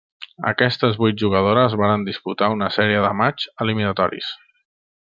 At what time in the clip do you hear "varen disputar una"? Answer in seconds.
1.83-2.73